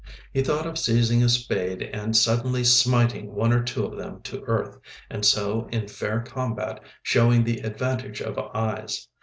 [0.33, 4.41] He thought of seizing a spade and suddenly smiting one or two of them to
[4.45, 4.79] earth,
[5.11, 9.09] and so in fair combat showing the advantage of eyes.